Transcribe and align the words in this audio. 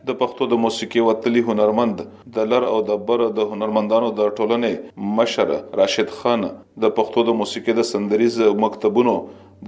د 0.09 0.11
پښتو 0.21 0.43
د 0.49 0.55
موسیقي 0.63 1.01
او 1.03 1.13
تلي 1.25 1.43
هنرمند 1.45 1.97
د 2.33 2.37
لر 2.49 2.65
او 2.71 2.79
د 2.89 2.91
بر 3.11 3.21
د 3.37 3.39
هنرمندانو 3.53 4.09
د 4.19 4.21
ټولنې 4.41 4.73
مشر 5.21 5.49
راشد 5.81 6.11
خان 6.17 6.43
د 6.83 6.91
پښتو 6.99 7.21
د 7.29 7.31
موسیقي 7.39 7.73
د 7.79 7.81
سندریز 7.91 8.37
مکتبونو 8.65 9.15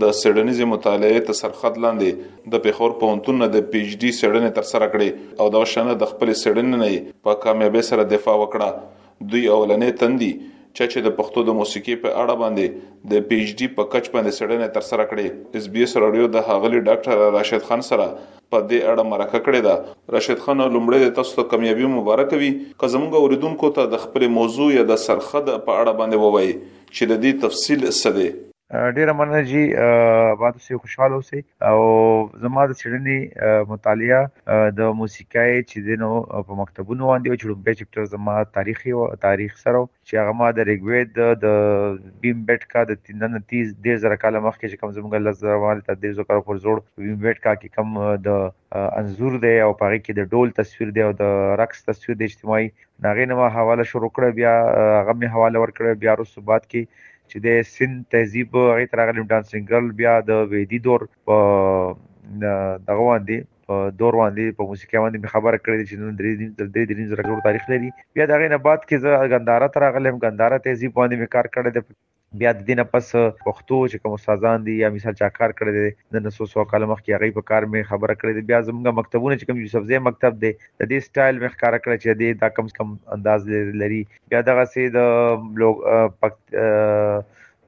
د 0.02 0.10
سړنیزې 0.20 0.66
مطالعې 0.72 1.20
تر 1.28 1.32
سرخط 1.42 1.78
لاندې 1.84 2.52
د 2.54 2.64
پیښور 2.66 2.94
پونتون 3.02 3.44
د 3.54 3.62
پی 3.70 3.78
ایچ 3.84 3.98
ډي 4.04 4.10
سړنې 4.20 4.50
تر 4.58 4.66
سره 4.72 4.88
کړې 4.90 5.40
او 5.40 5.48
دا 5.56 5.62
شنه 5.76 5.94
د 6.02 6.10
خپل 6.12 6.32
سړنې 6.42 6.80
نه 6.82 7.22
په 7.28 7.38
کامیابی 7.46 7.82
سره 7.92 8.08
دفاع 8.14 8.34
وکړه 8.42 9.30
دوی 9.30 9.44
اولنې 9.46 9.98
تندي 10.02 10.30
چې 10.78 10.92
چې 10.92 11.02
د 11.04 11.14
پښتو 11.18 11.42
د 11.48 11.54
موسیقي 11.58 11.94
په 12.00 12.08
اړه 12.22 12.34
باندې 12.40 13.12
د 13.12 13.28
پی 13.28 13.36
ایچ 13.42 13.52
ډي 13.60 13.68
په 13.76 13.90
کچ 13.92 14.10
باندې 14.16 14.40
سړنې 14.40 14.68
تر 14.78 14.84
سره 14.88 15.06
کړې 15.12 15.60
اس 15.60 15.68
بي 15.76 15.84
اس 15.86 15.96
رادیو 16.04 16.26
د 16.34 16.46
هاغلی 16.48 16.80
ډاکټر 16.82 17.30
راشد 17.36 17.64
خان 17.68 17.84
سره 17.90 18.08
په 18.08 18.60
دې 18.64 18.90
اړه 18.90 19.08
مرکه 19.12 19.40
کړې 19.46 19.62
ده 19.68 20.16
راشد 20.18 20.42
خان 20.46 20.60
لومړی 20.64 21.04
د 21.06 21.14
تاسو 21.20 21.34
ته 21.38 21.46
کامیابی 21.54 21.88
مبارک 21.94 22.34
وي 22.42 22.50
که 22.56 22.92
زموږ 22.96 23.22
اوریدونکو 23.22 23.72
ته 23.78 23.92
د 23.94 24.04
خپل 24.04 24.28
موضوع 24.36 24.68
یا 24.74 24.84
د 24.92 25.00
سرخد 25.06 25.48
په 25.48 25.80
اړه 25.80 25.96
باندې 26.02 26.26
ووایي 26.26 26.52
چې 26.58 27.14
د 27.14 27.24
دې 27.24 27.42
تفصیل 27.46 27.88
څه 27.88 28.16
دی 28.20 28.28
ډیره 28.70 29.12
مننه 29.18 29.40
جی 29.48 29.60
باندې 30.40 30.60
سه 30.66 30.78
خوشاله 30.84 31.14
اوسئ 31.18 31.40
او 31.70 31.78
زما 32.46 32.64
د 32.72 32.80
چړنی 32.80 33.18
مطالعه 33.72 34.18
د 34.78 34.90
موسیقۍ 35.00 35.52
چې 35.70 35.76
دینو 35.90 36.08
په 36.48 36.58
مکتبونو 36.62 37.10
باندې 37.12 37.40
جوړم 37.44 37.60
به 37.68 37.76
چپټر 37.78 38.08
زما 38.16 38.34
تاریخي 38.58 38.94
او 39.04 39.06
تاریخ 39.26 39.54
سره 39.66 39.84
چې 40.08 40.12
هغه 40.22 40.32
ما 40.40 40.48
د 40.58 40.68
ریګوید 40.70 41.22
د 41.44 41.46
بیم 42.26 42.42
بیت 42.50 42.66
کا 42.74 42.84
د 42.90 42.98
تندن 43.06 43.38
تیز 43.54 43.70
ډیر 43.88 44.02
زره 44.08 44.20
کال 44.24 44.40
مخکې 44.48 44.66
چې 44.70 44.80
کوم 44.82 44.96
زمونږ 44.98 45.26
لزروال 45.28 45.84
تدریس 45.92 46.18
وکړ 46.20 46.44
پر 46.52 46.60
جوړ 46.64 46.82
بیم 47.06 47.22
بیت 47.26 47.40
کا 47.48 47.54
کې 47.62 47.72
کم 47.78 48.28
د 48.28 48.44
انزور 49.02 49.40
دی 49.46 49.54
او 49.68 49.72
پاره 49.84 50.02
کې 50.06 50.22
د 50.22 50.32
ډول 50.34 50.56
تصویر 50.62 50.94
دی 50.98 51.06
او 51.10 51.14
د 51.24 51.42
رقص 51.64 51.86
تصویر 51.92 52.20
دی 52.24 52.32
اجتماعي 52.34 52.68
ناغې 52.74 53.32
نو 53.32 53.48
حواله 53.58 53.90
شروع 53.96 54.12
کړ 54.14 54.40
بیا 54.42 54.56
هغه 55.00 55.20
می 55.22 55.34
حواله 55.36 55.60
ور 55.64 55.76
کړ 55.80 56.04
بیا 56.06 56.20
رسوبات 56.24 56.72
کې 56.72 57.14
چې 57.30 57.36
د 57.46 57.48
سند 57.74 57.96
تهذیب 58.12 58.48
غي 58.76 58.86
ترغلم 58.92 59.24
ډانسنګل 59.32 59.84
بیا 60.00 60.14
د 60.28 60.30
وېدی 60.50 60.78
دور 60.86 61.00
په 61.26 61.36
دغه 62.88 63.02
باندې 63.10 63.36
په 63.66 63.74
دور 64.00 64.14
باندې 64.22 64.44
په 64.58 64.62
موسیقي 64.70 64.98
باندې 65.02 65.30
خبره 65.34 65.58
کړې 65.66 65.82
چې 65.88 65.94
نن 66.00 66.12
درې 66.20 66.32
دین 66.40 66.50
تر 66.58 66.66
درې 66.74 66.82
دین 66.96 67.08
زره 67.12 67.22
کړو 67.26 67.44
تاریخ 67.48 67.64
لري 67.72 67.88
بیا 68.14 68.24
دغه 68.32 68.46
نه 68.52 68.58
بعد 68.66 68.80
کې 68.88 68.96
زه 69.04 69.10
غنداره 69.32 69.68
ترغلم 69.76 70.16
غنداره 70.24 70.58
تهذیب 70.66 70.92
باندې 70.98 71.32
کار 71.34 71.46
کړی 71.54 71.70
د 71.74 71.78
بیا 72.40 72.50
د 72.52 72.62
دینه 72.68 72.84
پس 72.92 73.10
پښتو 73.44 73.76
چې 73.90 74.02
کوم 74.02 74.12
استادان 74.14 74.64
دي 74.68 74.72
یا 74.78 74.88
مثال 74.94 75.14
چا 75.20 75.28
کار 75.38 75.50
کړی 75.58 75.72
دی 75.74 75.90
د 76.14 76.24
900 76.26 76.64
کال 76.72 76.84
مخکې 76.92 77.14
هغه 77.14 77.28
په 77.36 77.42
کار 77.50 77.62
مې 77.70 77.88
خبره 77.90 78.14
کړې 78.20 78.32
ده 78.38 78.42
بیا 78.50 78.58
زموږ 78.68 78.96
مکتبونه 78.98 79.36
چې 79.38 79.48
کوم 79.48 79.60
یوسف 79.62 79.82
زې 79.88 80.04
مکتب 80.06 80.40
دی 80.42 80.50
د 80.80 80.90
دې 80.90 80.98
سټایل 81.06 81.36
مخ 81.44 81.54
کار 81.62 81.76
کړی 81.84 81.96
چې 82.02 82.20
دی 82.22 82.40
دا 82.40 82.48
کم 82.56 82.72
کم 82.78 82.90
انداز 83.16 83.46
لري 83.84 84.00
بیا 84.32 84.40
دغه 84.50 84.64
سي 84.74 84.88
د 84.98 85.08
لوګ 85.62 86.34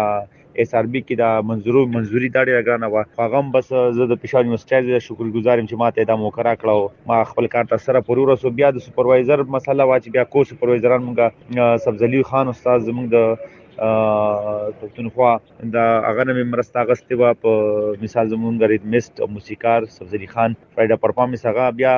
اس 0.62 0.74
ار 0.80 0.86
بي 0.94 1.00
کې 1.04 1.18
دا 1.20 1.30
منظورو 1.50 1.80
منظوري 1.94 2.28
دا 2.34 2.42
ډیره 2.48 2.64
غانه 2.66 2.90
وا 2.94 3.02
هغه 3.22 3.40
بس 3.56 3.68
زه 3.72 4.06
د 4.12 4.20
پېښور 4.24 4.44
یونیورسيټي 4.44 4.90
د 4.90 5.02
شکر 5.06 5.32
گزارم 5.38 5.66
چې 5.70 5.80
ماته 5.80 6.06
دا 6.10 6.16
موقره 6.20 6.52
کړو 6.60 7.10
ما 7.10 7.18
خپل 7.30 7.48
کار 7.56 7.68
تر 7.72 7.82
سره 7.86 8.04
پورو 8.10 8.26
رسو 8.30 8.52
بیا 8.60 8.70
د 8.76 8.84
سپروایزر 8.86 9.42
مسله 9.56 9.88
واچ 9.92 10.08
بیا 10.18 10.24
کو 10.36 10.44
سپروایزران 10.52 11.04
مونږه 11.08 11.82
سبزلی 11.88 12.22
خان 12.32 12.54
استاد 12.54 12.88
زمونږ 12.88 13.12
د 13.16 13.52
پښتونخوا 13.76 15.30
دا 15.76 15.84
هغه 16.06 16.26
نه 16.28 16.44
مرسته 16.52 16.84
غستې 16.90 17.20
وا 17.22 17.30
په 17.46 18.02
مثال 18.02 18.30
زمونږ 18.34 18.62
غریب 18.66 18.86
مست 18.94 19.22
او 19.24 19.28
موسیقار 19.38 19.88
سبزلی 19.94 20.28
خان 20.34 20.54
فرایډا 20.74 20.96
پرفارمنس 21.06 21.46
هغه 21.46 21.68
بیا 21.80 21.94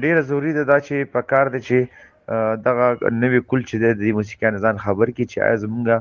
ډیر 0.02 0.18
ضروری 0.32 0.50
ده 0.60 0.64
دا 0.72 0.78
چې 0.88 1.10
په 1.14 1.22
کار 1.34 1.48
دي 1.52 1.60
چې 1.68 2.08
دغه 2.66 2.86
نوې 3.22 3.40
کول 3.50 3.62
چې 3.68 3.76
د 4.02 4.02
موسیقي 4.18 4.48
نه 4.54 4.58
ځان 4.64 4.76
خبر 4.84 5.08
کی 5.16 5.24
چې 5.30 5.38
از 5.52 5.60
مونږه 5.72 5.96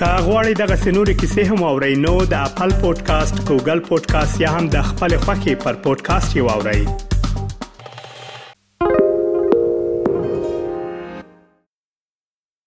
کاغوري 0.00 0.54
دغه 0.62 0.78
سنوري 0.82 1.14
کیسې 1.22 1.52
هم 1.52 1.64
او 1.70 1.80
رینو 1.86 2.16
د 2.34 2.48
خپل 2.54 2.74
پودکاسټ 2.84 3.44
ګوګل 3.52 3.84
پودکاسټ 3.90 4.44
یا 4.46 4.52
هم 4.58 4.70
د 4.78 4.84
خپل 4.90 5.16
خاكي 5.28 5.56
پر 5.66 5.84
پودکاسټ 5.88 6.36
یو 6.42 6.52
اورئ 6.56 7.08